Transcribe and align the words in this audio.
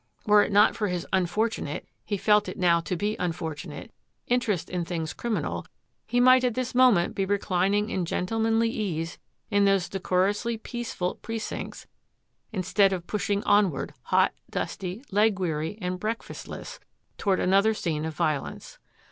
Were 0.25 0.41
it 0.41 0.51
not 0.51 0.75
for 0.75 0.87
his 0.87 1.05
unfortunate— 1.13 1.87
he 2.07 2.17
felt 2.17 2.49
it 2.49 2.57
now 2.57 2.79
to 2.79 2.95
be 2.95 3.15
unfortunate— 3.19 3.91
interest 4.35 4.67
in 4.67 4.83
things 4.83 5.13
criminal, 5.13 5.63
he 6.07 6.19
might 6.19 6.43
at 6.43 6.55
this 6.55 6.73
moment 6.73 7.13
be 7.13 7.23
reclining 7.23 7.91
in 7.91 8.05
gentlemanly 8.05 8.71
ease 8.71 9.19
in 9.51 9.65
those 9.65 9.87
decorously 9.87 10.57
peaceful 10.57 11.19
pre 11.21 11.37
cincts 11.37 11.85
instead 12.51 12.93
of 12.93 13.05
pushing 13.05 13.43
onward, 13.43 13.93
hot, 14.05 14.33
dusty, 14.49 15.03
leg 15.11 15.37
weary 15.37 15.77
and 15.79 15.99
breakfastless, 16.01 16.79
toward 17.19 17.39
another 17.39 17.75
scene 17.75 18.03
of 18.03 18.15
violence. 18.15 18.79